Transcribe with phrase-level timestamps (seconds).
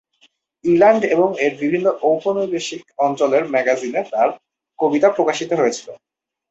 [0.65, 4.29] England এবং এর বিভিন্ন ঔপনিবেশিক অঞ্চলের ম্যাগাজিনে তার
[4.79, 5.87] কবিতা প্রকাশিত হয়েছিল।